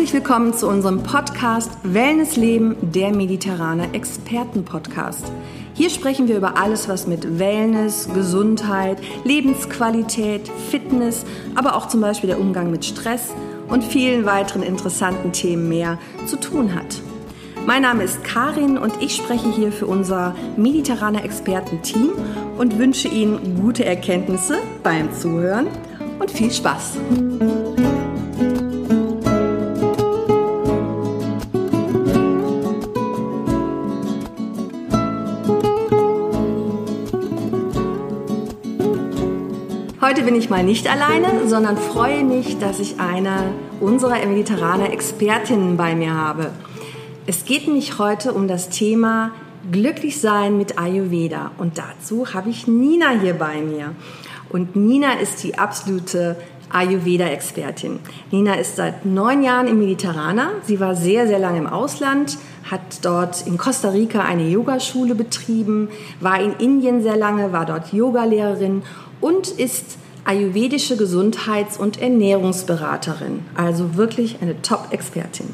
Herzlich 0.00 0.24
willkommen 0.24 0.54
zu 0.54 0.66
unserem 0.66 1.02
Podcast 1.02 1.70
Wellness 1.82 2.36
Leben, 2.36 2.74
der 2.80 3.14
mediterrane 3.14 3.92
Experten-Podcast. 3.92 5.30
Hier 5.74 5.90
sprechen 5.90 6.26
wir 6.26 6.38
über 6.38 6.56
alles, 6.56 6.88
was 6.88 7.06
mit 7.06 7.38
Wellness, 7.38 8.08
Gesundheit, 8.14 8.96
Lebensqualität, 9.24 10.48
Fitness, 10.70 11.26
aber 11.54 11.76
auch 11.76 11.86
zum 11.86 12.00
Beispiel 12.00 12.28
der 12.28 12.40
Umgang 12.40 12.70
mit 12.70 12.86
Stress 12.86 13.34
und 13.68 13.84
vielen 13.84 14.24
weiteren 14.24 14.62
interessanten 14.62 15.32
Themen 15.32 15.68
mehr 15.68 15.98
zu 16.24 16.40
tun 16.40 16.74
hat. 16.74 17.02
Mein 17.66 17.82
Name 17.82 18.02
ist 18.02 18.24
Karin 18.24 18.78
und 18.78 18.94
ich 19.02 19.14
spreche 19.14 19.52
hier 19.52 19.70
für 19.70 19.86
unser 19.86 20.34
mediterrane 20.56 21.22
Experten-Team 21.22 22.12
und 22.56 22.78
wünsche 22.78 23.08
Ihnen 23.08 23.60
gute 23.60 23.84
Erkenntnisse 23.84 24.60
beim 24.82 25.12
Zuhören 25.12 25.66
und 26.18 26.30
viel 26.30 26.50
Spaß. 26.50 26.96
Bin 40.30 40.38
ich 40.38 40.48
mal 40.48 40.62
nicht 40.62 40.88
alleine, 40.88 41.48
sondern 41.48 41.76
freue 41.76 42.22
mich, 42.22 42.56
dass 42.60 42.78
ich 42.78 43.00
eine 43.00 43.52
unserer 43.80 44.24
mediterraner 44.26 44.92
Expertinnen 44.92 45.76
bei 45.76 45.96
mir 45.96 46.14
habe. 46.14 46.52
Es 47.26 47.44
geht 47.44 47.66
nämlich 47.66 47.98
heute 47.98 48.32
um 48.32 48.46
das 48.46 48.68
Thema 48.68 49.32
Glücklich 49.72 50.20
sein 50.20 50.56
mit 50.56 50.78
Ayurveda. 50.78 51.50
Und 51.58 51.78
dazu 51.78 52.32
habe 52.32 52.48
ich 52.48 52.68
Nina 52.68 53.10
hier 53.20 53.34
bei 53.34 53.60
mir. 53.60 53.96
Und 54.50 54.76
Nina 54.76 55.14
ist 55.14 55.42
die 55.42 55.58
absolute 55.58 56.36
Ayurveda-Expertin. 56.72 57.98
Nina 58.30 58.54
ist 58.54 58.76
seit 58.76 59.04
neun 59.04 59.42
Jahren 59.42 59.66
im 59.66 59.80
Mediterraner. 59.80 60.52
Sie 60.62 60.78
war 60.78 60.94
sehr, 60.94 61.26
sehr 61.26 61.40
lange 61.40 61.58
im 61.58 61.66
Ausland, 61.66 62.38
hat 62.70 63.04
dort 63.04 63.48
in 63.48 63.58
Costa 63.58 63.88
Rica 63.88 64.20
eine 64.20 64.46
Yogaschule 64.48 65.16
betrieben, 65.16 65.88
war 66.20 66.40
in 66.40 66.52
Indien 66.52 67.02
sehr 67.02 67.16
lange, 67.16 67.52
war 67.52 67.66
dort 67.66 67.92
Yogalehrerin 67.92 68.82
und 69.20 69.48
ist 69.48 69.98
ayurvedische 70.30 70.96
Gesundheits- 70.96 71.76
und 71.76 72.00
Ernährungsberaterin. 72.00 73.40
Also 73.56 73.96
wirklich 73.96 74.36
eine 74.40 74.62
Top-Expertin. 74.62 75.48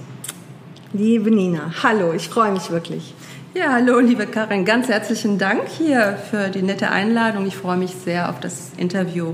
Liebe 0.92 1.30
Nina, 1.30 1.72
hallo, 1.82 2.12
ich 2.12 2.28
freue 2.28 2.52
mich 2.52 2.70
wirklich. 2.70 3.14
Ja, 3.54 3.72
hallo, 3.72 4.00
liebe 4.00 4.26
Karin, 4.26 4.66
ganz 4.66 4.88
herzlichen 4.88 5.38
Dank 5.38 5.62
hier 5.78 6.18
für 6.30 6.50
die 6.50 6.60
nette 6.60 6.90
Einladung. 6.90 7.46
Ich 7.46 7.56
freue 7.56 7.78
mich 7.78 7.92
sehr 8.04 8.28
auf 8.28 8.38
das 8.38 8.72
Interview. 8.76 9.32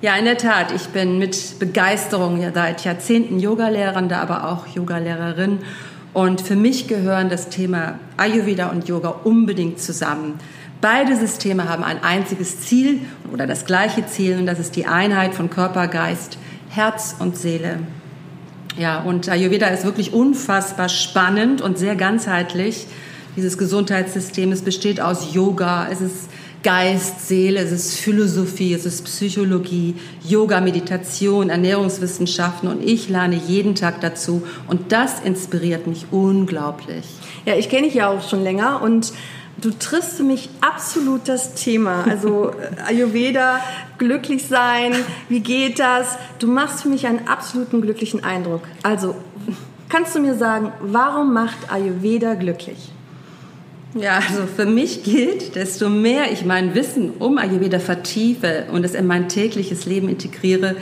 Ja, 0.00 0.16
in 0.16 0.24
der 0.24 0.36
Tat, 0.36 0.72
ich 0.74 0.88
bin 0.88 1.16
mit 1.16 1.60
Begeisterung 1.60 2.40
ja 2.40 2.50
seit 2.52 2.84
Jahrzehnten 2.84 3.38
Yogalehrende, 3.38 4.16
aber 4.16 4.48
auch 4.48 4.66
Yogalehrerin. 4.66 5.58
Und 6.12 6.40
für 6.40 6.56
mich 6.56 6.88
gehören 6.88 7.28
das 7.30 7.50
Thema 7.50 8.00
Ayurveda 8.16 8.70
und 8.70 8.88
Yoga 8.88 9.10
unbedingt 9.22 9.78
zusammen. 9.78 10.40
Beide 10.82 11.16
Systeme 11.16 11.68
haben 11.68 11.84
ein 11.84 12.02
einziges 12.02 12.60
Ziel 12.60 13.02
oder 13.32 13.46
das 13.46 13.66
gleiche 13.66 14.04
Ziel 14.04 14.36
und 14.36 14.46
das 14.46 14.58
ist 14.58 14.74
die 14.74 14.86
Einheit 14.86 15.32
von 15.32 15.48
Körper, 15.48 15.86
Geist, 15.86 16.38
Herz 16.70 17.14
und 17.20 17.36
Seele. 17.36 17.78
Ja, 18.76 19.00
und 19.00 19.28
Ayurveda 19.28 19.68
ist 19.68 19.84
wirklich 19.84 20.12
unfassbar 20.12 20.88
spannend 20.88 21.62
und 21.62 21.78
sehr 21.78 21.94
ganzheitlich. 21.94 22.88
Dieses 23.36 23.58
Gesundheitssystem, 23.58 24.50
es 24.50 24.62
besteht 24.62 25.00
aus 25.00 25.32
Yoga, 25.32 25.86
es 25.88 26.00
ist 26.00 26.28
Geist, 26.64 27.28
Seele, 27.28 27.60
es 27.60 27.70
ist 27.70 27.98
Philosophie, 27.98 28.74
es 28.74 28.84
ist 28.84 29.04
Psychologie, 29.04 29.94
Yoga, 30.26 30.60
Meditation, 30.60 31.48
Ernährungswissenschaften 31.48 32.68
und 32.68 32.82
ich 32.82 33.08
lerne 33.08 33.36
jeden 33.36 33.76
Tag 33.76 34.00
dazu 34.00 34.42
und 34.66 34.90
das 34.90 35.20
inspiriert 35.20 35.86
mich 35.86 36.06
unglaublich. 36.10 37.04
Ja, 37.46 37.54
ich 37.54 37.68
kenne 37.68 37.86
dich 37.86 37.94
ja 37.94 38.08
auch 38.08 38.28
schon 38.28 38.42
länger 38.42 38.82
und 38.82 39.12
Du 39.62 39.70
triffst 39.70 40.20
mich 40.20 40.50
absolut 40.60 41.28
das 41.28 41.54
Thema. 41.54 42.04
Also 42.08 42.50
äh, 42.50 42.82
Ayurveda, 42.82 43.60
glücklich 43.96 44.46
sein, 44.46 44.92
wie 45.28 45.38
geht 45.38 45.78
das? 45.78 46.18
Du 46.40 46.48
machst 46.48 46.82
für 46.82 46.88
mich 46.88 47.06
einen 47.06 47.28
absoluten 47.28 47.80
glücklichen 47.80 48.24
Eindruck. 48.24 48.62
Also 48.82 49.14
kannst 49.88 50.16
du 50.16 50.20
mir 50.20 50.34
sagen, 50.34 50.72
warum 50.80 51.32
macht 51.32 51.72
Ayurveda 51.72 52.34
glücklich? 52.34 52.90
Ja, 53.94 54.16
also 54.16 54.46
für 54.46 54.66
mich 54.66 55.04
gilt, 55.04 55.54
desto 55.54 55.88
mehr 55.88 56.32
ich 56.32 56.44
mein 56.44 56.74
Wissen 56.74 57.12
um 57.18 57.38
Ayurveda 57.38 57.78
vertiefe 57.78 58.64
und 58.72 58.84
es 58.84 58.94
in 58.94 59.06
mein 59.06 59.28
tägliches 59.28 59.86
Leben 59.86 60.08
integriere, 60.08 60.74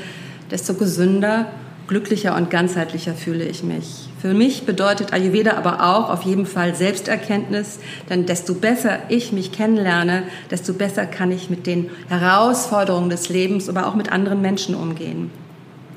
desto 0.50 0.72
gesünder 0.72 1.50
glücklicher 1.86 2.34
und 2.34 2.50
ganzheitlicher 2.50 3.14
fühle 3.14 3.44
ich 3.44 3.62
mich. 3.62 4.09
Für 4.20 4.34
mich 4.34 4.66
bedeutet 4.66 5.14
Ayurveda 5.14 5.54
aber 5.54 5.82
auch 5.82 6.10
auf 6.10 6.22
jeden 6.22 6.44
Fall 6.44 6.74
Selbsterkenntnis, 6.74 7.78
denn 8.10 8.26
desto 8.26 8.52
besser 8.52 8.98
ich 9.08 9.32
mich 9.32 9.50
kennenlerne, 9.50 10.24
desto 10.50 10.74
besser 10.74 11.06
kann 11.06 11.32
ich 11.32 11.48
mit 11.48 11.66
den 11.66 11.88
Herausforderungen 12.08 13.08
des 13.08 13.30
Lebens, 13.30 13.70
aber 13.70 13.86
auch 13.86 13.94
mit 13.94 14.12
anderen 14.12 14.42
Menschen 14.42 14.74
umgehen. 14.74 15.30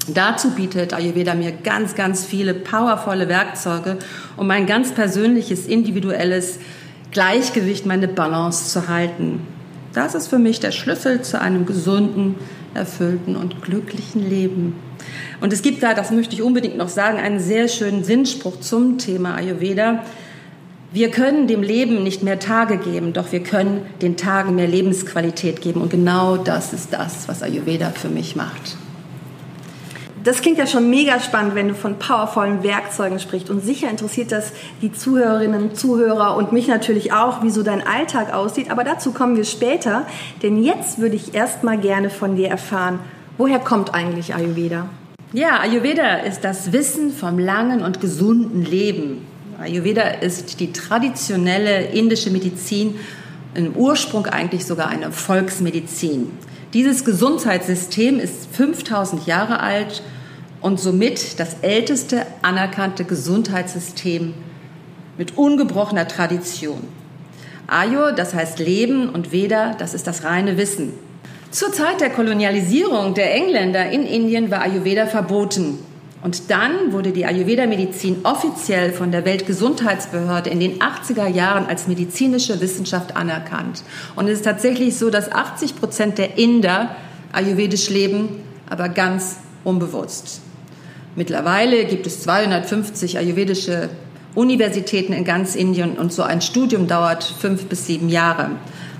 Dazu 0.08 0.52
bietet 0.52 0.94
Ayurveda 0.94 1.34
mir 1.34 1.52
ganz, 1.52 1.96
ganz 1.96 2.26
viele 2.26 2.54
powervolle 2.54 3.28
Werkzeuge, 3.28 3.98
um 4.38 4.48
mein 4.48 4.68
ganz 4.68 4.94
persönliches, 4.94 5.66
individuelles 5.66 6.60
Gleichgewicht, 7.12 7.86
meine 7.86 8.08
Balance 8.08 8.70
zu 8.70 8.88
halten. 8.88 9.42
Das 9.94 10.16
ist 10.16 10.28
für 10.28 10.40
mich 10.40 10.62
der 10.62 10.72
Schlüssel 10.72 11.22
zu 11.22 11.40
einem 11.40 11.66
gesunden, 11.66 12.36
erfüllten 12.74 13.36
und 13.36 13.62
glücklichen 13.62 14.28
Leben. 14.28 14.76
Und 15.42 15.54
es 15.54 15.62
gibt 15.62 15.84
da, 15.84 15.94
das 15.94 16.12
möchte 16.12 16.36
ich 16.36 16.42
unbedingt 16.42 16.78
noch 16.78 16.90
sagen, 16.90 17.18
einen 17.18 17.40
sehr 17.40 17.68
schönen 17.68 18.04
Sinnspruch 18.04 18.60
zum 18.60 18.98
Thema 18.98 19.36
Ayurveda. 19.36 20.04
Wir 20.92 21.10
können 21.10 21.48
dem 21.48 21.64
Leben 21.64 22.04
nicht 22.04 22.24
mehr 22.24 22.40
Tage 22.40 22.78
geben, 22.78 23.14
doch 23.14 23.32
wir 23.32 23.42
können 23.42 23.82
den 24.02 24.16
Tagen 24.16 24.56
mehr 24.56 24.68
Lebensqualität 24.68 25.62
geben. 25.62 25.82
Und 25.82 25.90
genau 25.90 26.38
das 26.38 26.74
ist 26.74 26.94
das, 26.94 27.28
was 27.28 27.42
Ayurveda 27.42 27.90
für 27.90 28.10
mich 28.10 28.36
macht 28.36 28.78
das 30.24 30.42
klingt 30.42 30.58
ja 30.58 30.68
schon 30.68 30.90
mega 30.90 31.20
spannend, 31.20 31.56
wenn 31.56 31.68
du 31.68 31.76
von 31.76 32.00
powervollen 32.00 32.64
Werkzeugen 32.64 33.20
sprichst. 33.20 33.50
Und 33.50 33.64
sicher 33.64 33.90
interessiert 33.90 34.32
das 34.32 34.52
die 34.82 34.92
Zuhörerinnen, 34.92 35.76
Zuhörer 35.76 36.38
und 36.38 36.52
mich 36.52 36.68
natürlich 36.68 37.12
auch, 37.12 37.44
wie 37.44 37.50
so 37.50 37.64
dein 37.64 37.86
Alltag 37.86 38.34
aussieht. 38.34 38.72
Aber 38.72 38.84
dazu 38.84 39.12
kommen 39.12 39.36
wir 39.36 39.44
später. 39.44 40.06
Denn 40.42 40.64
jetzt 40.64 41.00
würde 41.00 41.16
ich 41.16 41.34
erstmal 41.34 41.78
gerne 41.78 42.10
von 42.10 42.36
dir 42.36 42.48
erfahren, 42.48 43.00
woher 43.38 43.60
kommt 43.60 43.94
eigentlich 43.94 44.34
Ayurveda? 44.34 44.88
Ja, 45.34 45.60
Ayurveda 45.60 46.18
ist 46.18 46.42
das 46.42 46.72
Wissen 46.72 47.12
vom 47.12 47.40
langen 47.40 47.82
und 47.82 48.00
gesunden 48.00 48.64
Leben. 48.64 49.26
Ayurveda 49.60 50.04
ist 50.04 50.60
die 50.60 50.72
traditionelle 50.72 51.88
indische 51.88 52.30
Medizin, 52.30 52.96
im 53.56 53.76
Ursprung 53.76 54.26
eigentlich 54.26 54.66
sogar 54.66 54.88
eine 54.88 55.12
Volksmedizin. 55.12 56.32
Dieses 56.74 57.06
Gesundheitssystem 57.06 58.20
ist 58.20 58.48
5000 58.56 59.28
Jahre 59.28 59.60
alt 59.60 60.02
und 60.64 60.80
somit 60.80 61.40
das 61.40 61.58
älteste 61.62 62.26
anerkannte 62.42 63.04
Gesundheitssystem 63.04 64.34
mit 65.18 65.38
ungebrochener 65.38 66.08
Tradition. 66.08 66.88
Ayur, 67.68 68.14
das 68.14 68.34
heißt 68.34 68.60
Leben, 68.60 69.10
und 69.10 69.32
Veda, 69.32 69.76
das 69.78 69.94
ist 69.94 70.08
das 70.08 70.24
reine 70.24 70.58
Wissen. 70.58 70.94
Zur 71.52 71.72
Zeit 71.72 72.02
der 72.02 72.10
Kolonialisierung 72.10 73.14
der 73.14 73.36
Engländer 73.36 73.92
in 73.92 74.06
Indien 74.06 74.50
war 74.50 74.62
Ayurveda 74.62 75.06
verboten. 75.06 75.80
Und 76.24 76.50
dann 76.50 76.94
wurde 76.94 77.12
die 77.12 77.26
Ayurveda-Medizin 77.26 78.22
offiziell 78.24 78.94
von 78.94 79.12
der 79.12 79.26
Weltgesundheitsbehörde 79.26 80.50
in 80.50 80.62
den 80.62 80.80
80er 80.80 81.28
Jahren 81.28 81.66
als 81.66 81.88
medizinische 81.88 82.62
Wissenschaft 82.62 83.18
anerkannt. 83.18 83.84
Und 84.16 84.30
es 84.30 84.36
ist 84.40 84.46
tatsächlich 84.46 84.98
so, 84.98 85.10
dass 85.10 85.30
80 85.30 85.76
Prozent 85.76 86.18
der 86.18 86.38
Inder 86.38 86.96
ayurvedisch 87.34 87.90
leben, 87.90 88.42
aber 88.70 88.88
ganz 88.88 89.36
unbewusst. 89.66 90.40
Mittlerweile 91.16 91.86
gibt 91.86 92.08
es 92.08 92.22
250 92.22 93.18
ayurvedische 93.18 93.90
Universitäten 94.36 95.14
in 95.14 95.24
ganz 95.26 95.56
Indien 95.56 95.98
und 95.98 96.12
so 96.12 96.24
ein 96.24 96.42
Studium 96.42 96.88
dauert 96.88 97.24
fünf 97.24 97.66
bis 97.66 97.86
sieben 97.86 98.10
Jahre. 98.10 98.52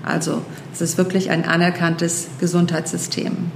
Also 0.06 0.44
es 0.72 0.82
ist 0.82 0.98
wirklich 0.98 1.32
ein 1.32 1.46
anerkanntes 1.46 2.28
Gesundheitssystem. 2.40 3.52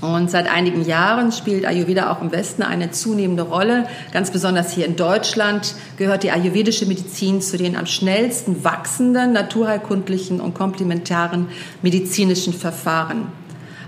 Und 0.00 0.30
seit 0.30 0.50
einigen 0.50 0.84
Jahren 0.84 1.30
spielt 1.30 1.66
Ayurveda 1.66 2.10
auch 2.10 2.22
im 2.22 2.32
Westen 2.32 2.62
eine 2.62 2.90
zunehmende 2.90 3.42
Rolle. 3.42 3.86
Ganz 4.12 4.30
besonders 4.30 4.72
hier 4.72 4.86
in 4.86 4.96
Deutschland 4.96 5.74
gehört 5.98 6.22
die 6.22 6.30
ayurvedische 6.30 6.86
Medizin 6.86 7.42
zu 7.42 7.58
den 7.58 7.76
am 7.76 7.84
schnellsten 7.84 8.64
wachsenden 8.64 9.32
naturheilkundlichen 9.32 10.40
und 10.40 10.54
komplementaren 10.54 11.48
medizinischen 11.82 12.54
Verfahren. 12.54 13.26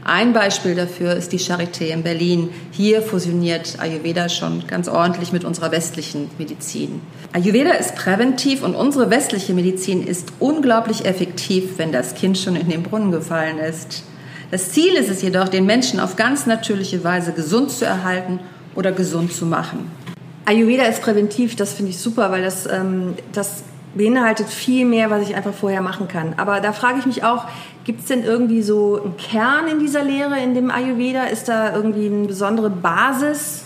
Ein 0.04 0.32
Beispiel 0.32 0.74
dafür 0.74 1.14
ist 1.14 1.30
die 1.30 1.38
Charité 1.38 1.84
in 1.84 2.02
Berlin. 2.02 2.50
Hier 2.72 3.02
fusioniert 3.02 3.78
Ayurveda 3.78 4.28
schon 4.28 4.66
ganz 4.66 4.88
ordentlich 4.88 5.32
mit 5.32 5.44
unserer 5.44 5.70
westlichen 5.70 6.28
Medizin. 6.38 7.00
Ayurveda 7.32 7.70
ist 7.72 7.94
präventiv 7.94 8.64
und 8.64 8.74
unsere 8.74 9.10
westliche 9.10 9.54
Medizin 9.54 10.04
ist 10.04 10.32
unglaublich 10.40 11.04
effektiv, 11.04 11.78
wenn 11.78 11.92
das 11.92 12.16
Kind 12.16 12.36
schon 12.36 12.56
in 12.56 12.68
den 12.68 12.82
Brunnen 12.82 13.12
gefallen 13.12 13.58
ist. 13.58 14.02
Das 14.50 14.72
Ziel 14.72 14.94
ist 14.94 15.08
es 15.08 15.22
jedoch, 15.22 15.48
den 15.48 15.66
Menschen 15.66 16.00
auf 16.00 16.16
ganz 16.16 16.46
natürliche 16.46 17.04
Weise 17.04 17.32
gesund 17.32 17.70
zu 17.70 17.84
erhalten 17.84 18.40
oder 18.74 18.90
gesund 18.90 19.32
zu 19.32 19.46
machen. 19.46 19.88
Ayurveda 20.46 20.84
ist 20.84 21.00
präventiv, 21.00 21.54
das 21.54 21.74
finde 21.74 21.92
ich 21.92 21.98
super, 21.98 22.32
weil 22.32 22.42
das, 22.42 22.66
ähm, 22.66 23.14
das 23.32 23.62
beinhaltet 23.94 24.48
viel 24.48 24.84
mehr, 24.84 25.10
was 25.10 25.28
ich 25.28 25.36
einfach 25.36 25.52
vorher 25.52 25.82
machen 25.82 26.08
kann. 26.08 26.34
Aber 26.36 26.60
da 26.60 26.72
frage 26.72 26.98
ich 26.98 27.06
mich 27.06 27.24
auch, 27.24 27.46
gibt 27.84 28.00
es 28.00 28.06
denn 28.06 28.24
irgendwie 28.24 28.62
so 28.62 29.00
einen 29.02 29.16
Kern 29.16 29.66
in 29.68 29.78
dieser 29.78 30.02
Lehre, 30.02 30.38
in 30.40 30.54
dem 30.54 30.70
Ayurveda? 30.70 31.24
Ist 31.24 31.48
da 31.48 31.74
irgendwie 31.74 32.06
eine 32.06 32.26
besondere 32.26 32.70
Basis? 32.70 33.64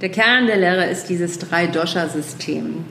Der 0.00 0.08
Kern 0.08 0.46
der 0.46 0.56
Lehre 0.56 0.86
ist 0.86 1.08
dieses 1.08 1.38
Drei-Dosha-System. 1.38 2.84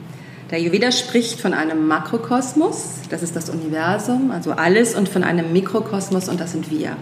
Der 0.50 0.58
Ayurveda 0.58 0.90
spricht 0.90 1.40
von 1.40 1.54
einem 1.54 1.86
Makrokosmos, 1.86 3.00
das 3.08 3.22
ist 3.22 3.36
das 3.36 3.50
Universum, 3.50 4.32
also 4.32 4.52
alles, 4.52 4.96
und 4.96 5.08
von 5.08 5.22
einem 5.22 5.52
Mikrokosmos, 5.52 6.28
und 6.28 6.40
das 6.40 6.52
sind 6.52 6.70
wir. 6.70 6.96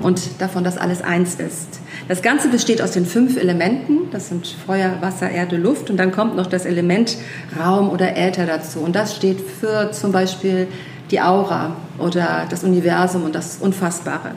Und 0.00 0.20
davon, 0.40 0.64
dass 0.64 0.76
alles 0.76 1.00
eins 1.00 1.36
ist. 1.36 1.80
Das 2.06 2.20
Ganze 2.20 2.48
besteht 2.48 2.82
aus 2.82 2.90
den 2.90 3.06
fünf 3.06 3.38
Elementen, 3.38 4.10
das 4.10 4.28
sind 4.28 4.46
Feuer, 4.46 4.98
Wasser, 5.00 5.30
Erde, 5.30 5.56
Luft, 5.56 5.88
und 5.88 5.96
dann 5.96 6.12
kommt 6.12 6.36
noch 6.36 6.46
das 6.46 6.66
Element 6.66 7.16
Raum 7.58 7.88
oder 7.88 8.16
Äther 8.16 8.44
dazu. 8.44 8.80
Und 8.80 8.94
das 8.94 9.16
steht 9.16 9.40
für 9.40 9.90
zum 9.92 10.12
Beispiel 10.12 10.68
die 11.10 11.20
Aura 11.20 11.76
oder 11.98 12.46
das 12.50 12.62
Universum 12.62 13.24
und 13.24 13.34
das 13.34 13.56
Unfassbare. 13.58 14.32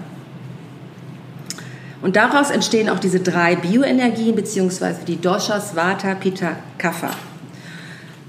Und 2.01 2.15
daraus 2.15 2.51
entstehen 2.51 2.89
auch 2.89 2.99
diese 2.99 3.19
drei 3.19 3.55
Bioenergien, 3.55 4.35
beziehungsweise 4.35 5.03
die 5.05 5.19
Doshas, 5.19 5.75
Vata, 5.75 6.15
Pitta, 6.15 6.51
Kapha. 6.77 7.09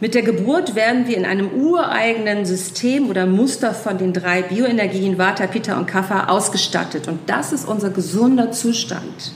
Mit 0.01 0.15
der 0.15 0.23
Geburt 0.23 0.77
werden 0.77 1.09
wir 1.09 1.17
in 1.17 1.25
einem 1.25 1.51
ureigenen 1.51 2.45
System 2.45 3.11
oder 3.11 3.27
Muster 3.27 3.75
von 3.75 3.99
den 3.99 4.13
drei 4.13 4.43
Bioenergien 4.43 5.19
Vata, 5.19 5.49
Pitta 5.49 5.77
und 5.77 5.87
Kapha 5.87 6.29
ausgestattet. 6.29 7.09
Und 7.09 7.19
das 7.27 7.53
ist 7.53 7.67
unser 7.67 7.91
gesunder 7.91 8.53
Zustand. 8.53 9.33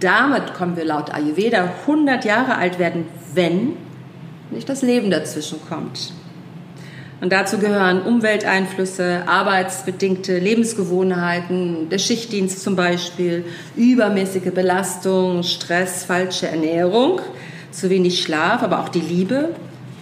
Damit 0.00 0.54
kommen 0.54 0.76
wir 0.76 0.86
laut 0.86 1.12
Ayurveda 1.12 1.70
100 1.86 2.24
Jahre 2.24 2.56
alt 2.56 2.78
werden, 2.78 3.04
wenn 3.34 3.74
nicht 4.50 4.70
das 4.70 4.80
Leben 4.80 5.10
dazwischen 5.10 5.58
kommt. 5.68 6.12
Und 7.20 7.32
dazu 7.32 7.58
gehören 7.58 8.00
Umwelteinflüsse, 8.02 9.24
arbeitsbedingte 9.26 10.38
Lebensgewohnheiten, 10.38 11.88
der 11.90 11.98
Schichtdienst 11.98 12.62
zum 12.62 12.76
Beispiel, 12.76 13.44
übermäßige 13.76 14.52
Belastung, 14.54 15.42
Stress, 15.42 16.04
falsche 16.04 16.46
Ernährung, 16.46 17.20
zu 17.70 17.90
wenig 17.90 18.22
Schlaf, 18.22 18.62
aber 18.62 18.80
auch 18.80 18.88
die 18.88 19.00
Liebe, 19.00 19.50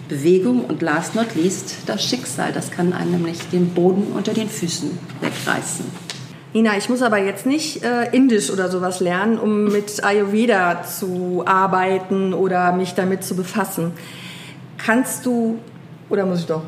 Bewegung 0.07 0.65
und 0.65 0.81
last 0.81 1.15
not 1.15 1.35
least 1.35 1.77
das 1.85 2.03
Schicksal. 2.03 2.53
Das 2.53 2.71
kann 2.71 2.93
einem 2.93 3.11
nämlich 3.11 3.39
den 3.51 3.69
Boden 3.73 4.13
unter 4.15 4.33
den 4.33 4.49
Füßen 4.49 4.97
wegreißen. 5.21 5.85
Nina, 6.53 6.77
ich 6.77 6.89
muss 6.89 7.01
aber 7.01 7.17
jetzt 7.17 7.45
nicht 7.45 7.83
äh, 7.83 8.09
Indisch 8.15 8.49
oder 8.49 8.69
sowas 8.69 8.99
lernen, 8.99 9.37
um 9.37 9.65
mit 9.65 10.03
Ayurveda 10.03 10.83
zu 10.83 11.43
arbeiten 11.45 12.33
oder 12.33 12.71
mich 12.71 12.93
damit 12.93 13.23
zu 13.23 13.35
befassen. 13.35 13.91
Kannst 14.77 15.25
du 15.25 15.59
oder 16.09 16.25
muss 16.25 16.39
ich 16.39 16.45
doch? 16.45 16.61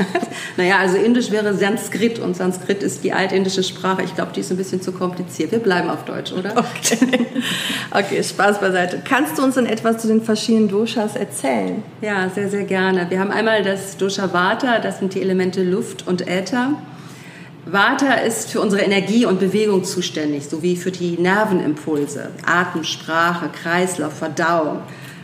naja, 0.56 0.78
also 0.78 0.96
Indisch 0.96 1.30
wäre 1.30 1.54
Sanskrit 1.54 2.18
und 2.20 2.36
Sanskrit 2.36 2.82
ist 2.82 3.02
die 3.02 3.12
altindische 3.12 3.62
Sprache. 3.62 4.02
Ich 4.02 4.14
glaube, 4.14 4.32
die 4.34 4.40
ist 4.40 4.50
ein 4.50 4.56
bisschen 4.56 4.80
zu 4.80 4.92
kompliziert. 4.92 5.50
Wir 5.50 5.58
bleiben 5.58 5.90
auf 5.90 6.04
Deutsch, 6.04 6.32
oder? 6.32 6.52
Okay. 6.56 7.26
okay, 7.90 8.22
Spaß 8.22 8.60
beiseite. 8.60 9.02
Kannst 9.04 9.38
du 9.38 9.42
uns 9.42 9.56
denn 9.56 9.66
etwas 9.66 9.98
zu 9.98 10.08
den 10.08 10.22
verschiedenen 10.22 10.68
Doshas 10.68 11.16
erzählen? 11.16 11.82
Ja, 12.00 12.28
sehr, 12.28 12.48
sehr 12.48 12.64
gerne. 12.64 13.06
Wir 13.10 13.18
haben 13.18 13.32
einmal 13.32 13.64
das 13.64 13.96
Dosha 13.96 14.32
Vata, 14.32 14.78
das 14.78 15.00
sind 15.00 15.14
die 15.14 15.20
Elemente 15.20 15.64
Luft 15.64 16.06
und 16.06 16.28
Äther. 16.28 16.74
Vata 17.68 18.14
ist 18.14 18.52
für 18.52 18.60
unsere 18.60 18.82
Energie 18.82 19.26
und 19.26 19.40
Bewegung 19.40 19.82
zuständig, 19.82 20.46
sowie 20.46 20.76
für 20.76 20.92
die 20.92 21.18
Nervenimpulse, 21.18 22.30
Atem, 22.46 22.84
Sprache, 22.84 23.48
Kreislauf, 23.48 24.12
Verdauung. 24.12 24.78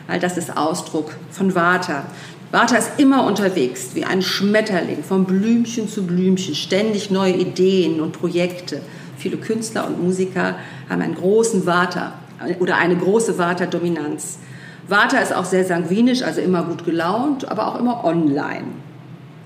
All 0.09 0.19
das 0.19 0.37
ist 0.37 0.56
Ausdruck 0.56 1.12
von 1.31 1.55
Vata. 1.55 2.05
Vata 2.52 2.76
ist 2.76 2.99
immer 2.99 3.25
unterwegs, 3.25 3.94
wie 3.94 4.04
ein 4.04 4.20
Schmetterling, 4.20 5.02
von 5.02 5.25
Blümchen 5.25 5.88
zu 5.88 6.06
Blümchen, 6.06 6.54
ständig 6.54 7.10
neue 7.10 7.32
Ideen 7.32 7.99
und 7.99 8.12
Projekte. 8.12 8.82
Viele 9.16 9.38
Künstler 9.38 9.87
und 9.87 10.02
Musiker 10.02 10.56
haben 10.90 11.00
einen 11.00 11.14
großen 11.14 11.64
Vata 11.64 12.12
oder 12.60 12.76
eine 12.76 12.94
große 12.94 13.38
Vata-Dominanz. 13.38 14.38
Vata 14.87 15.20
ist 15.20 15.34
auch 15.34 15.46
sehr 15.46 15.64
sanguinisch, 15.64 16.20
also 16.20 16.43
immer 16.43 16.62
gut 16.64 16.84
gelaunt, 16.84 17.50
aber 17.50 17.69
auch 17.69 17.81
immer 17.81 18.04
online. 18.04 18.66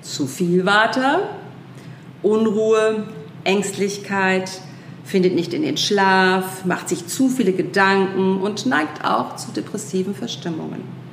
Zu 0.03 0.27
viel 0.27 0.67
Vata, 0.67 1.21
Unruhe, 2.25 3.05
Ängstlichkeit, 3.45 4.51
findet 5.05 5.37
nicht 5.37 5.55
in 5.55 5.63
den 5.63 5.77
Schlaf, 5.77 6.65
macht 6.65 6.89
sich 6.89 7.07
zu 7.07 7.29
viele 7.29 7.53
Gedanken 7.53 8.41
und 8.41 8.67
neigt 8.67 9.05
auch 9.05 9.37
zu 9.37 9.53
depressiven 9.53 10.13
Verstimmungen 10.13 11.06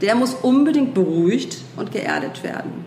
der 0.00 0.14
muss 0.14 0.34
unbedingt 0.34 0.94
beruhigt 0.94 1.58
und 1.76 1.92
geerdet 1.92 2.42
werden. 2.42 2.84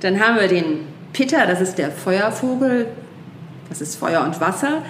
Dann 0.00 0.20
haben 0.20 0.38
wir 0.38 0.48
den 0.48 0.86
Pitter, 1.12 1.46
das 1.46 1.60
ist 1.60 1.78
der 1.78 1.90
Feuervogel, 1.90 2.88
das 3.68 3.80
ist 3.80 3.96
Feuer 3.96 4.22
und 4.22 4.40
Wasser. 4.40 4.82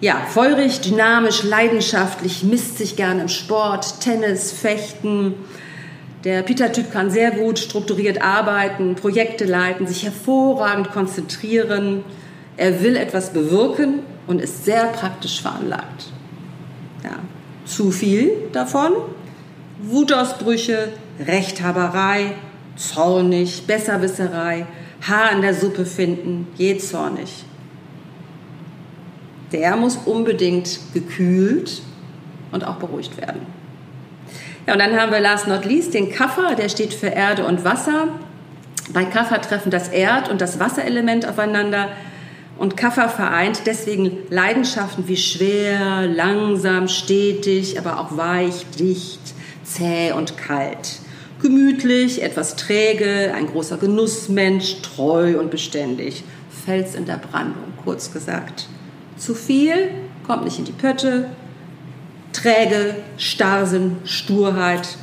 Ja, 0.00 0.22
feurig, 0.26 0.80
dynamisch, 0.80 1.42
leidenschaftlich, 1.42 2.42
misst 2.42 2.78
sich 2.78 2.96
gerne 2.96 3.22
im 3.22 3.28
Sport, 3.28 4.00
Tennis, 4.00 4.50
Fechten. 4.50 5.34
Der 6.24 6.42
Pitta-Typ 6.42 6.90
kann 6.90 7.10
sehr 7.10 7.30
gut 7.30 7.58
strukturiert 7.58 8.22
arbeiten, 8.22 8.94
Projekte 8.94 9.44
leiten, 9.44 9.86
sich 9.86 10.04
hervorragend 10.04 10.90
konzentrieren. 10.92 12.02
Er 12.56 12.82
will 12.82 12.96
etwas 12.96 13.30
bewirken 13.30 14.00
und 14.26 14.40
ist 14.40 14.64
sehr 14.64 14.84
praktisch 14.86 15.42
veranlagt. 15.42 16.06
Ja, 17.04 17.18
zu 17.66 17.90
viel 17.90 18.32
davon 18.52 18.92
Wutausbrüche, 19.82 20.92
Rechthaberei, 21.26 22.34
zornig, 22.76 23.66
Besserwisserei, 23.66 24.66
Haar 25.06 25.32
in 25.32 25.42
der 25.42 25.54
Suppe 25.54 25.86
finden, 25.86 26.46
je 26.56 26.76
zornig. 26.78 27.44
Der 29.52 29.76
muss 29.76 29.96
unbedingt 30.04 30.78
gekühlt 30.92 31.82
und 32.52 32.64
auch 32.64 32.76
beruhigt 32.76 33.16
werden. 33.16 33.40
Ja, 34.66 34.74
und 34.74 34.78
dann 34.78 34.98
haben 35.00 35.10
wir 35.10 35.20
last 35.20 35.48
not 35.48 35.64
least 35.64 35.94
den 35.94 36.10
Kaffer, 36.10 36.54
der 36.54 36.68
steht 36.68 36.92
für 36.92 37.08
Erde 37.08 37.46
und 37.46 37.64
Wasser. 37.64 38.08
Bei 38.92 39.04
Kaffer 39.04 39.40
treffen 39.40 39.70
das 39.70 39.88
Erd- 39.88 40.28
und 40.28 40.40
das 40.40 40.60
Wasserelement 40.60 41.26
aufeinander. 41.26 41.88
Und 42.58 42.76
Kaffer 42.76 43.08
vereint 43.08 43.62
deswegen 43.66 44.18
Leidenschaften 44.28 45.08
wie 45.08 45.16
schwer, 45.16 46.06
langsam, 46.06 46.88
stetig, 46.88 47.78
aber 47.78 47.98
auch 47.98 48.16
weich, 48.18 48.66
dicht, 48.78 49.20
zäh 49.70 50.12
und 50.12 50.36
kalt. 50.36 51.00
Gemütlich, 51.40 52.22
etwas 52.22 52.56
träge, 52.56 53.32
ein 53.34 53.46
großer 53.46 53.78
Genussmensch, 53.78 54.82
treu 54.82 55.38
und 55.38 55.50
beständig. 55.50 56.24
Fels 56.64 56.94
in 56.94 57.06
der 57.06 57.16
Brandung, 57.16 57.72
kurz 57.82 58.12
gesagt. 58.12 58.68
Zu 59.16 59.34
viel 59.34 59.90
kommt 60.26 60.44
nicht 60.44 60.58
in 60.58 60.64
die 60.64 60.72
Pötte. 60.72 61.30
Träge, 62.32 62.96
Starrsinn, 63.16 63.96
Sturheit, 64.04 64.96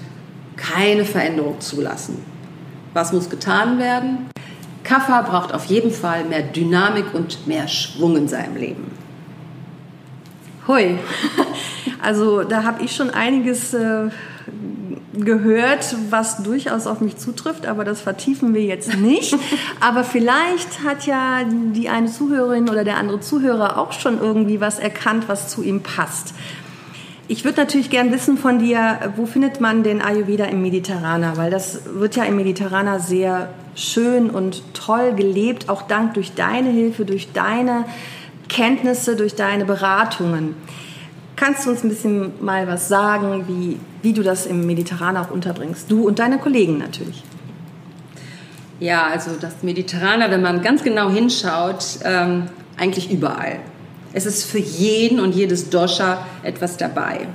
keine 0.55 1.05
Veränderung 1.05 1.59
zulassen. 1.59 2.23
Was 2.93 3.11
muss 3.11 3.29
getan 3.29 3.79
werden? 3.79 4.29
Kaffer 4.83 5.23
braucht 5.23 5.53
auf 5.53 5.65
jeden 5.65 5.91
Fall 5.91 6.23
mehr 6.23 6.41
Dynamik 6.41 7.13
und 7.13 7.45
mehr 7.45 7.67
Schwung 7.67 8.15
in 8.15 8.27
seinem 8.27 8.55
Leben. 8.55 8.91
Hui, 10.67 10.97
also 12.01 12.43
da 12.43 12.63
habe 12.63 12.83
ich 12.83 12.95
schon 12.95 13.09
einiges 13.09 13.73
äh, 13.73 14.09
gehört, 15.13 15.95
was 16.09 16.43
durchaus 16.43 16.87
auf 16.87 17.01
mich 17.01 17.17
zutrifft, 17.17 17.65
aber 17.65 17.83
das 17.83 18.01
vertiefen 18.01 18.53
wir 18.53 18.61
jetzt 18.61 18.97
nicht. 18.97 19.35
aber 19.79 20.03
vielleicht 20.03 20.83
hat 20.83 21.05
ja 21.05 21.43
die 21.45 21.89
eine 21.89 22.07
Zuhörerin 22.07 22.69
oder 22.69 22.83
der 22.83 22.97
andere 22.97 23.19
Zuhörer 23.19 23.77
auch 23.77 23.91
schon 23.91 24.19
irgendwie 24.19 24.61
was 24.61 24.79
erkannt, 24.79 25.25
was 25.27 25.49
zu 25.49 25.63
ihm 25.63 25.81
passt. 25.81 26.33
Ich 27.29 27.43
würde 27.43 27.59
natürlich 27.59 27.89
gern 27.89 28.13
wissen 28.13 28.37
von 28.37 28.59
dir, 28.59 29.13
wo 29.17 29.25
findet 29.25 29.59
man 29.59 29.83
den 29.83 30.01
Ayurveda 30.01 30.45
im 30.45 30.61
Mediterraner? 30.61 31.35
Weil 31.35 31.51
das 31.51 31.81
wird 31.85 32.15
ja 32.15 32.23
im 32.23 32.37
Mediterraner 32.37 33.01
sehr 33.01 33.49
schön 33.75 34.29
und 34.29 34.63
toll 34.73 35.13
gelebt, 35.13 35.67
auch 35.67 35.81
dank 35.81 36.13
durch 36.13 36.35
deine 36.35 36.69
Hilfe, 36.69 37.03
durch 37.03 37.33
deine 37.33 37.83
Kenntnisse, 38.47 39.17
durch 39.17 39.35
deine 39.35 39.65
Beratungen. 39.65 40.55
Kannst 41.37 41.67
du 41.67 41.69
uns 41.69 41.83
ein 41.83 41.89
bisschen 41.89 42.31
mal 42.43 42.67
was 42.67 42.87
sagen, 42.87 43.45
wie, 43.47 43.79
wie 44.01 44.11
du 44.11 44.23
das 44.23 44.47
im 44.47 44.65
Mediterraner 44.65 45.21
auch 45.21 45.29
unterbringst? 45.29 45.89
Du 45.89 46.07
und 46.07 46.17
deine 46.17 46.39
Kollegen 46.39 46.79
natürlich. 46.79 47.23
Ja, 48.79 49.05
also 49.05 49.31
das 49.39 49.61
Mediterraner, 49.61 50.31
wenn 50.31 50.41
man 50.41 50.63
ganz 50.63 50.83
genau 50.83 51.11
hinschaut, 51.11 51.99
ähm, 52.03 52.45
eigentlich 52.75 53.11
überall. 53.11 53.59
Es 54.13 54.25
ist 54.25 54.45
für 54.45 54.57
jeden 54.57 55.19
und 55.19 55.35
jedes 55.35 55.69
Dosha 55.69 56.25
etwas 56.41 56.75
dabei. 56.77 57.27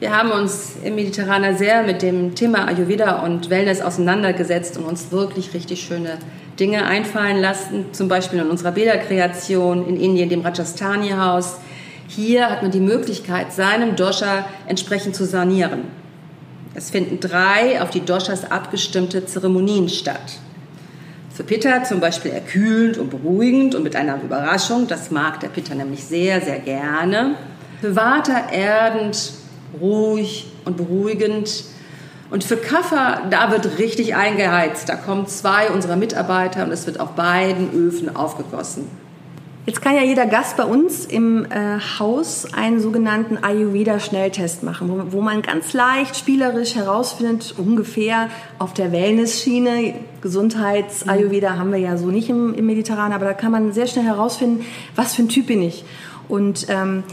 Wir 0.00 0.16
haben 0.16 0.30
uns 0.30 0.76
im 0.82 0.94
Mediterraner 0.94 1.54
sehr 1.54 1.82
mit 1.82 2.00
dem 2.00 2.34
Thema 2.34 2.66
Ayurveda 2.66 3.20
und 3.20 3.50
Wellness 3.50 3.82
auseinandergesetzt 3.82 4.78
und 4.78 4.84
uns 4.84 5.12
wirklich 5.12 5.52
richtig 5.52 5.82
schöne 5.82 6.16
Dinge 6.58 6.86
einfallen 6.86 7.42
lassen. 7.42 7.92
Zum 7.92 8.08
Beispiel 8.08 8.40
in 8.40 8.48
unserer 8.48 8.72
Bilderkreation 8.72 9.86
in 9.86 10.00
Indien, 10.00 10.30
dem 10.30 10.40
Rajasthani-Haus, 10.40 11.58
Hier 12.14 12.50
hat 12.50 12.60
man 12.60 12.70
die 12.70 12.80
Möglichkeit, 12.80 13.54
seinem 13.54 13.96
Dosha 13.96 14.44
entsprechend 14.66 15.16
zu 15.16 15.24
sanieren. 15.24 15.84
Es 16.74 16.90
finden 16.90 17.20
drei 17.20 17.80
auf 17.80 17.88
die 17.88 18.04
Doshas 18.04 18.50
abgestimmte 18.50 19.24
Zeremonien 19.24 19.88
statt. 19.88 20.38
Für 21.32 21.42
Pitta 21.42 21.84
zum 21.84 22.00
Beispiel 22.00 22.32
erkühlend 22.32 22.98
und 22.98 23.08
beruhigend 23.08 23.74
und 23.74 23.82
mit 23.82 23.96
einer 23.96 24.22
Überraschung, 24.22 24.86
das 24.88 25.10
mag 25.10 25.40
der 25.40 25.48
Pitta 25.48 25.74
nämlich 25.74 26.04
sehr, 26.04 26.42
sehr 26.42 26.58
gerne. 26.58 27.36
Für 27.80 27.96
Vata 27.96 28.50
erdend, 28.52 29.32
ruhig 29.80 30.52
und 30.66 30.76
beruhigend. 30.76 31.64
Und 32.30 32.44
für 32.44 32.58
Kaffer, 32.58 33.22
da 33.30 33.50
wird 33.50 33.78
richtig 33.78 34.14
eingeheizt. 34.14 34.86
Da 34.86 34.96
kommen 34.96 35.26
zwei 35.28 35.70
unserer 35.70 35.96
Mitarbeiter 35.96 36.64
und 36.64 36.72
es 36.72 36.86
wird 36.86 37.00
auf 37.00 37.12
beiden 37.12 37.72
Öfen 37.72 38.14
aufgegossen. 38.14 39.01
Jetzt 39.64 39.80
kann 39.80 39.94
ja 39.94 40.02
jeder 40.02 40.26
Gast 40.26 40.56
bei 40.56 40.64
uns 40.64 41.04
im 41.04 41.44
äh, 41.44 41.78
Haus 42.00 42.52
einen 42.52 42.80
sogenannten 42.80 43.38
Ayurveda-Schnelltest 43.38 44.64
machen, 44.64 44.88
wo, 44.88 45.16
wo, 45.16 45.20
man 45.20 45.40
ganz 45.40 45.72
leicht 45.72 46.16
spielerisch 46.16 46.74
herausfindet, 46.74 47.54
ungefähr 47.56 48.28
auf 48.58 48.74
der 48.74 48.90
Wellness-Schiene, 48.90 49.94
Gesundheits-Ayurveda 50.20 51.58
haben 51.58 51.70
wir 51.70 51.78
ja 51.78 51.96
so 51.96 52.06
nicht 52.06 52.28
im, 52.28 52.54
im 52.54 52.66
Mediterranen, 52.66 53.12
aber 53.12 53.26
da 53.26 53.34
kann 53.34 53.52
man 53.52 53.72
sehr 53.72 53.86
schnell 53.86 54.04
herausfinden, 54.04 54.64
was 54.96 55.14
für 55.14 55.22
ein 55.22 55.28
Typ 55.28 55.46
bin 55.46 55.62
ich. 55.62 55.84
Und 56.28 56.66
ähm, 56.68 57.04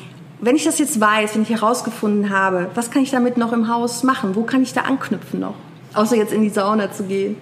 wenn 0.42 0.56
ich 0.56 0.64
das 0.64 0.80
jetzt 0.80 1.00
weiß, 1.00 1.36
wenn 1.36 1.44
ich 1.44 1.52
herausgefunden 1.52 2.32
habe, 2.32 2.72
was 2.74 2.90
kann 2.90 3.04
ich 3.04 3.12
damit 3.12 3.38
noch 3.38 3.54
im 3.54 3.68
Haus 3.68 4.02
machen? 4.02 4.36
Wo 4.36 4.42
kann 4.42 4.64
ich 4.64 4.74
da 4.74 4.82
anknüpfen 4.82 5.40
noch? 5.40 5.56
Außer 5.94 6.16
jetzt 6.16 6.34
in 6.34 6.42
die 6.42 6.50
Sauna 6.50 6.92
zu 6.92 7.04
gehen. 7.04 7.38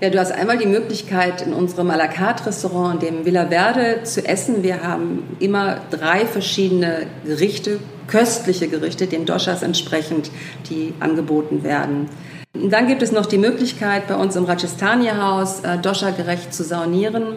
Ja, 0.00 0.10
du 0.10 0.20
hast 0.20 0.30
einmal 0.30 0.58
die 0.58 0.66
Möglichkeit, 0.66 1.44
in 1.44 1.52
unserem 1.52 1.90
à 1.90 1.96
la 1.96 2.06
carte 2.06 2.46
Restaurant, 2.46 3.02
dem 3.02 3.24
Villa 3.24 3.46
Verde, 3.46 4.04
zu 4.04 4.24
essen. 4.24 4.62
Wir 4.62 4.84
haben 4.84 5.24
immer 5.40 5.80
drei 5.90 6.24
verschiedene 6.24 7.08
Gerichte, 7.24 7.80
köstliche 8.06 8.68
Gerichte, 8.68 9.08
den 9.08 9.26
Doshas 9.26 9.64
entsprechend, 9.64 10.30
die 10.70 10.94
angeboten 11.00 11.64
werden. 11.64 12.08
Und 12.54 12.72
dann 12.72 12.86
gibt 12.86 13.02
es 13.02 13.10
noch 13.10 13.26
die 13.26 13.38
Möglichkeit, 13.38 14.06
bei 14.06 14.14
uns 14.14 14.36
im 14.36 14.44
Rajasthani-Haus 14.44 15.64
äh, 15.64 15.78
Dosha-gerecht 15.78 16.54
zu 16.54 16.62
saunieren. 16.62 17.34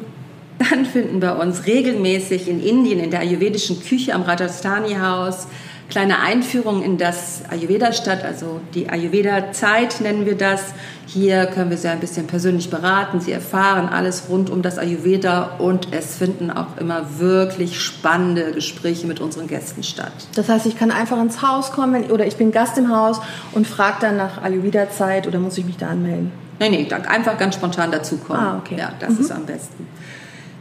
Dann 0.60 0.86
finden 0.86 1.20
bei 1.20 1.34
uns 1.34 1.66
regelmäßig 1.66 2.48
in 2.48 2.64
Indien, 2.64 3.00
in 3.00 3.10
der 3.10 3.22
ayurvedischen 3.22 3.82
Küche 3.82 4.14
am 4.14 4.22
Rajasthani-Haus, 4.22 5.48
kleine 5.92 6.20
Einführung 6.20 6.82
in 6.82 6.98
das 6.98 7.44
Ayurveda 7.50 7.94
statt, 7.94 8.24
also 8.24 8.62
die 8.74 8.90
Ayurveda-Zeit 8.90 10.02
nennen 10.02 10.26
wir 10.26 10.36
das. 10.36 10.74
Hier 11.06 11.46
können 11.46 11.70
wir 11.70 11.78
Sie 11.78 11.90
ein 11.90 12.00
bisschen 12.00 12.26
persönlich 12.26 12.70
beraten. 12.70 13.20
Sie 13.20 13.32
erfahren 13.32 13.90
alles 13.90 14.24
rund 14.30 14.50
um 14.50 14.62
das 14.62 14.80
Ayurveda 14.80 15.58
und 15.60 15.90
es 15.92 16.16
finden 16.16 16.50
auch 16.50 16.78
immer 16.78 17.20
wirklich 17.20 17.80
spannende 17.80 18.54
Gespräche 18.54 19.06
mit 19.06 19.20
unseren 19.20 19.48
Gästen 19.48 19.84
statt. 19.84 20.14
Das 20.36 20.50
heißt, 20.50 20.66
ich 20.66 20.78
kann 20.78 20.90
einfach 20.90 21.22
ins 21.22 21.42
Haus 21.42 21.72
kommen 21.72 22.10
oder 22.10 22.26
ich 22.26 22.38
bin 22.38 22.52
Gast 22.52 22.78
im 22.78 22.90
Haus 22.96 23.20
und 23.52 23.68
frage 23.68 23.98
dann 24.02 24.18
nach 24.18 24.42
Ayurveda-Zeit 24.42 25.28
oder 25.28 25.40
muss 25.40 25.58
ich 25.58 25.66
mich 25.66 25.78
da 25.78 25.90
anmelden? 25.90 26.32
Nein, 26.60 26.72
nee, 26.72 26.88
einfach 27.08 27.38
ganz 27.38 27.56
spontan 27.56 27.92
dazukommen. 27.92 28.42
Ah, 28.42 28.58
okay. 28.58 28.78
Ja, 28.78 28.94
das 29.00 29.14
mhm. 29.14 29.20
ist 29.20 29.32
am 29.32 29.46
besten. 29.46 29.88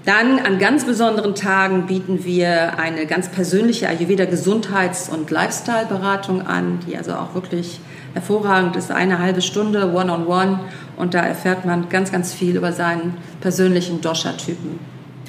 Dann 0.07 0.39
an 0.39 0.59
ganz 0.59 0.85
besonderen 0.85 1.35
Tagen 1.35 1.87
bieten 1.87 2.25
wir 2.25 2.79
eine 2.79 3.07
ganz 3.07 3.29
persönliche 3.29 3.89
Ayurveda 3.89 4.25
Gesundheits- 4.25 5.11
und 5.11 5.31
Lifestyle-Beratung 5.31 6.47
an, 6.47 6.81
die 6.87 6.97
also 6.97 7.13
auch 7.13 7.35
wirklich 7.35 7.81
hervorragend 8.15 8.77
ist. 8.77 8.91
Eine 8.91 9.19
halbe 9.19 9.43
Stunde 9.43 9.93
One-on-One 9.93 10.25
-on 10.27 10.27
-one, 10.27 10.59
und 10.97 11.15
da 11.15 11.21
erfährt 11.21 11.65
man 11.67 11.89
ganz, 11.91 12.11
ganz 12.13 12.33
viel 12.33 12.57
über 12.57 12.73
seinen 12.73 13.17
persönlichen 13.41 14.01
Dosha-Typen. 14.01 14.79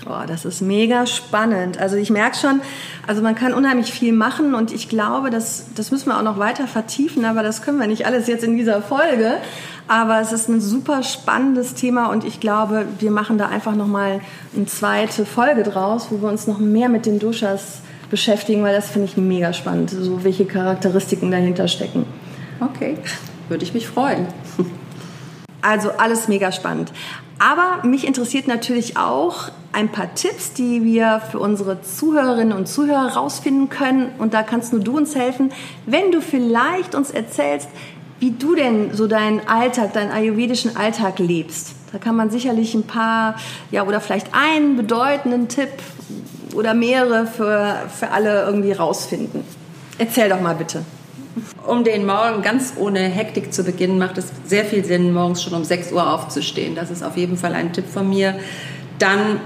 Oh, 0.08 0.26
das 0.26 0.46
ist 0.46 0.62
mega 0.62 1.06
spannend. 1.06 1.80
Also 1.80 1.96
ich 1.96 2.10
merke 2.10 2.36
schon, 2.36 2.62
also 3.06 3.22
man 3.22 3.36
kann 3.36 3.54
unheimlich 3.54 3.92
viel 3.92 4.14
machen 4.14 4.56
und 4.56 4.74
ich 4.74 4.90
glaube, 4.90 5.30
das, 5.30 5.68
das 5.76 5.92
müssen 5.92 6.08
wir 6.08 6.18
auch 6.18 6.24
noch 6.24 6.40
weiter 6.40 6.68
vertiefen, 6.68 7.24
aber 7.24 7.44
das 7.44 7.62
können 7.62 7.80
wir 7.80 7.88
nicht 7.88 8.06
alles 8.06 8.28
jetzt 8.28 8.44
in 8.44 8.58
dieser 8.58 8.82
Folge. 8.82 9.38
Aber 9.92 10.22
es 10.22 10.32
ist 10.32 10.48
ein 10.48 10.62
super 10.62 11.04
spannendes 11.04 11.74
Thema 11.74 12.12
und 12.12 12.24
ich 12.24 12.40
glaube, 12.40 12.86
wir 13.00 13.12
machen 13.12 13.38
da 13.38 13.48
einfach 13.48 13.76
nochmal 13.76 14.22
eine 14.56 14.66
zweite 14.66 15.26
Folge 15.26 15.64
draus, 15.64 16.08
wo 16.12 16.22
wir 16.22 16.30
uns 16.30 16.48
noch 16.48 16.60
mehr 16.60 16.88
mit 16.88 17.06
den 17.06 17.20
Duschas 17.20 17.82
beschäftigen, 18.10 18.64
weil 18.64 18.74
das 18.74 18.90
finde 18.90 19.10
ich 19.10 19.18
mega 19.18 19.52
spannend, 19.52 19.90
so 19.90 20.24
welche 20.24 20.46
Charakteristiken 20.46 21.30
dahinter 21.30 21.68
stecken. 21.68 22.06
Okay, 22.62 23.00
würde 23.50 23.66
ich 23.66 23.74
mich 23.74 23.88
freuen. 23.88 24.28
Also 25.64 25.92
alles 25.92 26.28
mega 26.28 26.52
spannend. 26.52 26.92
Aber 27.38 27.88
mich 27.88 28.08
interessiert 28.08 28.48
natürlich 28.48 28.98
auch 28.98 29.50
ein 29.74 29.90
paar 29.90 30.16
Tipps, 30.16 30.54
die 30.54 30.84
wir 30.84 31.22
für 31.30 31.38
unsere 31.38 31.84
Zuhörerinnen 31.84 32.58
und 32.58 32.68
Zuhörer 32.68 33.14
rausfinden 33.14 33.70
können. 33.70 34.10
Und 34.18 34.34
da 34.34 34.42
kannst 34.42 34.74
nur 34.74 34.82
du 34.82 34.98
uns 34.98 35.14
helfen, 35.14 35.52
wenn 35.86 36.12
du 36.12 36.20
vielleicht 36.20 36.96
uns 36.96 37.12
erzählst, 37.12 37.70
wie 38.22 38.32
du 38.32 38.56
denn 38.56 38.94
so 38.94 39.08
deinen 39.08 39.48
Alltag, 39.48 39.94
deinen 39.94 40.12
ayurvedischen 40.12 40.78
Alltag 40.78 41.18
lebst. 41.18 41.74
Da 41.92 41.98
kann 41.98 42.16
man 42.16 42.30
sicherlich 42.30 42.76
ein 42.76 42.84
paar, 42.84 43.36
ja, 43.72 43.84
oder 43.84 44.00
vielleicht 44.00 44.28
einen 44.32 44.78
bedeutenden 44.78 45.48
Tipp 45.48 45.70
oder 46.54 46.76
mehrere 46.76 47.26
für, 47.26 47.78
für 47.90 48.12
alle 48.12 48.44
irgendwie 48.44 48.74
rausfinden. 48.74 49.44
Erzähl 49.98 50.30
doch 50.30 50.40
mal 50.40 50.54
bitte. 50.54 50.84
Um 51.66 51.84
den 51.84 52.06
Morgen 52.06 52.44
ganz 52.44 52.74
ohne 52.78 53.00
Hektik 53.00 53.52
zu 53.54 53.64
beginnen, 53.64 53.98
macht 53.98 54.20
es 54.20 54.28
sehr 54.46 54.66
viel 54.66 54.86
Sinn, 54.86 55.14
morgens 55.14 55.42
schon 55.42 55.54
um 55.54 55.64
6 55.64 55.92
Uhr 55.92 56.14
aufzustehen. 56.14 56.76
Das 56.76 56.92
ist 56.92 57.04
auf 57.04 57.18
jeden 57.18 57.38
Fall 57.38 57.56
ein 57.56 57.74
Tipp 57.74 57.88
von 57.88 58.08
mir. 58.08 58.36
Dann 59.00 59.40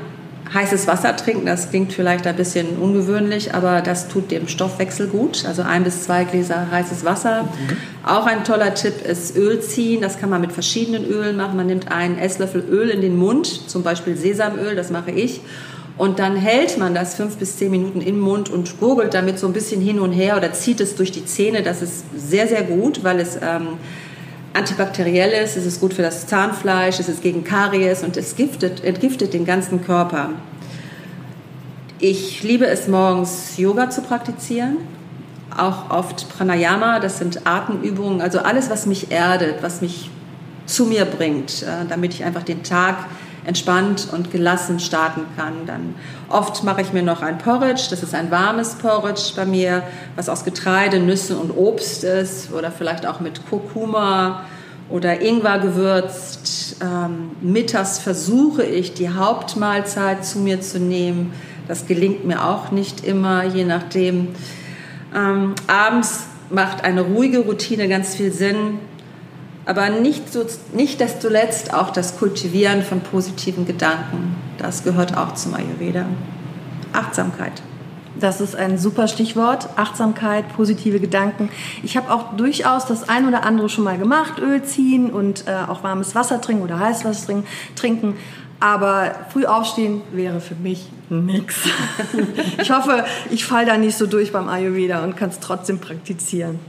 heißes 0.53 0.87
Wasser 0.87 1.15
trinken, 1.15 1.45
das 1.45 1.69
klingt 1.69 1.93
vielleicht 1.93 2.27
ein 2.27 2.35
bisschen 2.35 2.77
ungewöhnlich, 2.77 3.53
aber 3.53 3.81
das 3.81 4.07
tut 4.07 4.31
dem 4.31 4.47
Stoffwechsel 4.47 5.07
gut. 5.07 5.45
Also 5.45 5.63
ein 5.63 5.83
bis 5.83 6.03
zwei 6.03 6.23
Gläser 6.23 6.69
heißes 6.71 7.03
Wasser. 7.03 7.43
Mhm. 7.43 7.77
Auch 8.05 8.25
ein 8.25 8.43
toller 8.43 8.73
Tipp 8.73 9.05
ist 9.05 9.35
Öl 9.35 9.59
ziehen. 9.61 10.01
Das 10.01 10.19
kann 10.19 10.29
man 10.29 10.41
mit 10.41 10.51
verschiedenen 10.51 11.05
Ölen 11.05 11.35
machen. 11.37 11.57
Man 11.57 11.67
nimmt 11.67 11.91
einen 11.91 12.17
Esslöffel 12.17 12.63
Öl 12.69 12.89
in 12.89 13.01
den 13.01 13.17
Mund, 13.17 13.69
zum 13.69 13.83
Beispiel 13.83 14.15
Sesamöl, 14.15 14.75
das 14.75 14.91
mache 14.91 15.11
ich. 15.11 15.41
Und 15.97 16.19
dann 16.19 16.35
hält 16.35 16.77
man 16.77 16.93
das 16.93 17.15
fünf 17.15 17.37
bis 17.37 17.57
zehn 17.57 17.71
Minuten 17.71 18.01
im 18.01 18.19
Mund 18.19 18.49
und 18.49 18.79
gurgelt 18.79 19.13
damit 19.13 19.39
so 19.39 19.47
ein 19.47 19.53
bisschen 19.53 19.79
hin 19.79 19.99
und 19.99 20.11
her 20.11 20.35
oder 20.35 20.51
zieht 20.51 20.81
es 20.81 20.95
durch 20.95 21.11
die 21.11 21.25
Zähne. 21.25 21.63
Das 21.63 21.81
ist 21.81 22.03
sehr, 22.15 22.47
sehr 22.47 22.63
gut, 22.63 23.03
weil 23.03 23.19
es 23.19 23.37
ähm, 23.37 23.77
antibakteriell 24.55 25.43
ist, 25.43 25.57
es 25.57 25.65
ist 25.65 25.79
gut 25.81 25.93
für 25.93 26.01
das 26.01 26.27
Zahnfleisch, 26.27 26.99
es 26.99 27.09
ist 27.09 27.21
gegen 27.21 27.43
Karies 27.43 28.03
und 28.03 28.17
es 28.17 28.35
giftet, 28.35 28.83
entgiftet 28.83 29.33
den 29.33 29.45
ganzen 29.45 29.83
Körper. 29.83 30.29
Ich 31.99 32.43
liebe 32.43 32.65
es 32.65 32.87
morgens 32.87 33.57
Yoga 33.57 33.89
zu 33.89 34.01
praktizieren, 34.01 34.77
auch 35.55 35.89
oft 35.89 36.29
Pranayama, 36.29 36.99
das 36.99 37.19
sind 37.19 37.45
Atemübungen, 37.45 38.21
also 38.21 38.39
alles, 38.39 38.69
was 38.69 38.85
mich 38.85 39.11
erdet, 39.11 39.61
was 39.61 39.81
mich 39.81 40.09
zu 40.65 40.85
mir 40.85 41.05
bringt, 41.05 41.63
äh, 41.63 41.85
damit 41.87 42.13
ich 42.13 42.23
einfach 42.23 42.43
den 42.43 42.63
Tag 42.63 42.95
entspannt 43.45 44.07
und 44.11 44.31
gelassen 44.31 44.79
starten 44.79 45.21
kann. 45.35 45.65
Dann 45.65 45.95
oft 46.29 46.63
mache 46.63 46.81
ich 46.81 46.93
mir 46.93 47.03
noch 47.03 47.21
ein 47.21 47.37
Porridge, 47.37 47.87
das 47.89 48.03
ist 48.03 48.13
ein 48.13 48.31
warmes 48.31 48.75
Porridge 48.75 49.33
bei 49.35 49.45
mir, 49.45 49.83
was 50.15 50.29
aus 50.29 50.43
Getreide, 50.43 50.99
Nüssen 50.99 51.37
und 51.37 51.51
Obst 51.51 52.03
ist 52.03 52.51
oder 52.51 52.71
vielleicht 52.71 53.05
auch 53.05 53.19
mit 53.19 53.47
Kurkuma 53.49 54.45
oder 54.89 55.21
Ingwer 55.21 55.59
gewürzt. 55.59 56.77
Ähm, 56.81 57.31
mittags 57.41 57.99
versuche 57.99 58.63
ich 58.63 58.93
die 58.93 59.09
Hauptmahlzeit 59.09 60.25
zu 60.25 60.39
mir 60.39 60.61
zu 60.61 60.79
nehmen. 60.79 61.33
Das 61.67 61.87
gelingt 61.87 62.25
mir 62.25 62.45
auch 62.45 62.71
nicht 62.71 63.05
immer, 63.05 63.43
je 63.43 63.63
nachdem. 63.63 64.29
Ähm, 65.15 65.55
abends 65.67 66.25
macht 66.49 66.83
eine 66.83 67.01
ruhige 67.01 67.39
Routine 67.39 67.87
ganz 67.87 68.15
viel 68.15 68.31
Sinn 68.31 68.79
aber 69.65 69.89
nicht, 69.89 70.31
so, 70.31 70.45
nicht 70.73 70.99
desto 70.99 71.27
letzt 71.29 71.73
auch 71.73 71.89
das 71.89 72.17
Kultivieren 72.17 72.83
von 72.83 73.01
positiven 73.01 73.65
Gedanken. 73.65 74.35
Das 74.57 74.83
gehört 74.83 75.17
auch 75.17 75.33
zum 75.33 75.53
Ayurveda. 75.53 76.05
Achtsamkeit. 76.93 77.61
Das 78.17 78.39
ist 78.39 78.55
ein 78.55 78.77
super 78.77 79.07
Stichwort. 79.07 79.67
Achtsamkeit, 79.75 80.47
positive 80.55 80.99
Gedanken. 80.99 81.49
Ich 81.83 81.97
habe 81.97 82.13
auch 82.13 82.33
durchaus 82.35 82.85
das 82.85 83.09
ein 83.09 83.27
oder 83.27 83.43
andere 83.43 83.67
schon 83.67 83.83
mal 83.83 83.97
gemacht. 83.97 84.39
Öl 84.39 84.63
ziehen 84.63 85.11
und 85.11 85.47
äh, 85.47 85.69
auch 85.69 85.83
warmes 85.83 86.15
Wasser 86.15 86.39
trinken 86.39 86.63
oder 86.63 86.79
Heißwasser 86.79 87.43
trinken. 87.75 88.15
Aber 88.59 89.13
früh 89.31 89.45
aufstehen 89.45 90.01
wäre 90.11 90.39
für 90.39 90.55
mich 90.55 90.89
nichts. 91.09 91.55
Ich 92.61 92.71
hoffe, 92.71 93.05
ich 93.29 93.45
falle 93.45 93.67
da 93.67 93.77
nicht 93.77 93.97
so 93.97 94.07
durch 94.07 94.31
beim 94.31 94.49
Ayurveda 94.49 95.03
und 95.03 95.15
kann 95.15 95.29
es 95.29 95.39
trotzdem 95.39 95.79
praktizieren. 95.79 96.59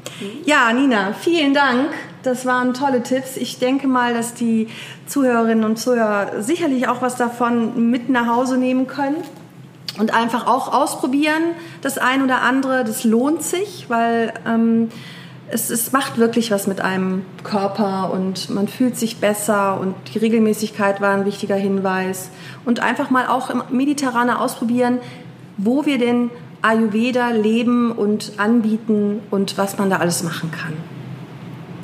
Ja, 0.44 0.72
Nina, 0.72 1.14
vielen 1.14 1.54
Dank. 1.54 1.90
Das 2.22 2.44
waren 2.44 2.74
tolle 2.74 3.02
Tipps. 3.02 3.36
Ich 3.36 3.58
denke 3.58 3.86
mal, 3.86 4.12
dass 4.12 4.34
die 4.34 4.68
Zuhörerinnen 5.06 5.64
und 5.64 5.78
Zuhörer 5.78 6.42
sicherlich 6.42 6.88
auch 6.88 7.00
was 7.00 7.16
davon 7.16 7.90
mit 7.90 8.08
nach 8.08 8.26
Hause 8.26 8.58
nehmen 8.58 8.86
können 8.86 9.16
und 9.98 10.12
einfach 10.12 10.46
auch 10.46 10.72
ausprobieren. 10.72 11.42
Das 11.82 11.98
ein 11.98 12.22
oder 12.22 12.42
andere, 12.42 12.84
das 12.84 13.04
lohnt 13.04 13.42
sich, 13.42 13.86
weil 13.88 14.34
ähm, 14.46 14.90
es, 15.48 15.70
es 15.70 15.92
macht 15.92 16.18
wirklich 16.18 16.50
was 16.50 16.66
mit 16.66 16.80
einem 16.80 17.24
Körper 17.44 18.12
und 18.12 18.50
man 18.50 18.68
fühlt 18.68 18.96
sich 18.96 19.18
besser 19.18 19.80
und 19.80 19.94
die 20.12 20.18
Regelmäßigkeit 20.18 21.00
war 21.00 21.14
ein 21.14 21.24
wichtiger 21.24 21.56
Hinweis. 21.56 22.30
Und 22.64 22.80
einfach 22.80 23.10
mal 23.10 23.26
auch 23.26 23.50
im 23.50 23.62
Mediterraner 23.70 24.40
ausprobieren, 24.40 24.98
wo 25.56 25.86
wir 25.86 25.98
denn 25.98 26.30
Ayurveda 26.62 27.30
leben 27.30 27.92
und 27.92 28.32
anbieten 28.38 29.20
und 29.30 29.56
was 29.56 29.78
man 29.78 29.90
da 29.90 29.98
alles 29.98 30.22
machen 30.22 30.50
kann. 30.50 30.72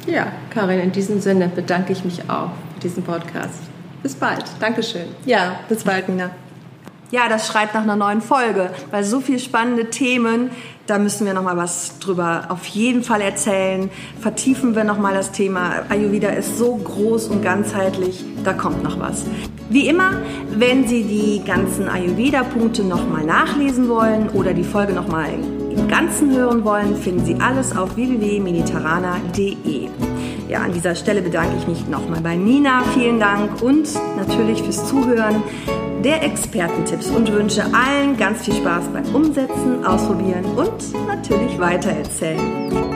Ja, 0.06 0.32
Karin, 0.50 0.80
in 0.80 0.92
diesem 0.92 1.20
Sinne 1.20 1.48
bedanke 1.48 1.92
ich 1.92 2.04
mich 2.04 2.28
auch 2.28 2.50
für 2.74 2.80
diesen 2.80 3.04
Podcast. 3.04 3.60
Bis 4.02 4.14
bald. 4.16 4.44
Dankeschön. 4.58 5.06
Ja, 5.24 5.60
bis 5.68 5.84
bald, 5.84 6.08
Nina. 6.08 6.30
Ja, 7.12 7.28
das 7.28 7.46
schreit 7.46 7.74
nach 7.74 7.82
einer 7.82 7.94
neuen 7.94 8.22
Folge, 8.22 8.70
weil 8.90 9.04
so 9.04 9.20
viele 9.20 9.38
spannende 9.38 9.90
Themen, 9.90 10.48
da 10.86 10.98
müssen 10.98 11.26
wir 11.26 11.34
noch 11.34 11.42
mal 11.42 11.58
was 11.58 11.98
drüber 11.98 12.46
auf 12.48 12.64
jeden 12.64 13.04
Fall 13.04 13.20
erzählen. 13.20 13.90
Vertiefen 14.18 14.74
wir 14.74 14.84
noch 14.84 14.98
mal 14.98 15.12
das 15.12 15.30
Thema. 15.30 15.82
Ayurveda 15.90 16.30
ist 16.30 16.56
so 16.56 16.74
groß 16.74 17.28
und 17.28 17.42
ganzheitlich, 17.42 18.24
da 18.44 18.54
kommt 18.54 18.82
noch 18.82 18.98
was. 18.98 19.26
Wie 19.68 19.88
immer, 19.88 20.12
wenn 20.52 20.88
Sie 20.88 21.04
die 21.04 21.42
ganzen 21.44 21.86
Ayurveda-Punkte 21.86 22.82
noch 22.82 23.06
mal 23.06 23.24
nachlesen 23.24 23.90
wollen 23.90 24.30
oder 24.30 24.54
die 24.54 24.64
Folge 24.64 24.94
noch 24.94 25.08
mal 25.08 25.28
im 25.34 25.88
Ganzen 25.88 26.34
hören 26.34 26.64
wollen, 26.64 26.96
finden 26.96 27.26
Sie 27.26 27.34
alles 27.34 27.76
auf 27.76 27.94
www.mediterrana.de. 27.94 29.88
Ja, 30.48 30.60
an 30.62 30.72
dieser 30.72 30.94
Stelle 30.94 31.20
bedanke 31.20 31.56
ich 31.58 31.66
mich 31.66 31.86
nochmal 31.88 32.22
bei 32.22 32.36
Nina. 32.36 32.82
Vielen 32.94 33.20
Dank 33.20 33.60
und 33.60 33.86
natürlich 34.16 34.62
fürs 34.62 34.88
Zuhören 34.88 35.42
der 36.02 36.22
Expertentipps 36.22 37.10
und 37.10 37.30
wünsche 37.32 37.64
allen 37.72 38.16
ganz 38.16 38.44
viel 38.44 38.54
Spaß 38.54 38.88
beim 38.92 39.14
Umsetzen, 39.14 39.84
Ausprobieren 39.84 40.44
und 40.56 41.06
natürlich 41.06 41.58
weitererzählen. 41.58 42.91